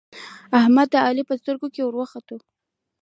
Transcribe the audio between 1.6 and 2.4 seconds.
کې ور وخوت